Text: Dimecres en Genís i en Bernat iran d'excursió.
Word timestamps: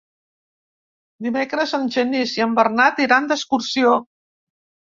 Dimecres 1.25 1.75
en 1.79 1.85
Genís 1.97 2.35
i 2.39 2.45
en 2.47 2.57
Bernat 2.61 3.05
iran 3.07 3.31
d'excursió. 3.33 3.93